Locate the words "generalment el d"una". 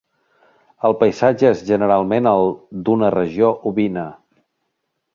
1.69-3.15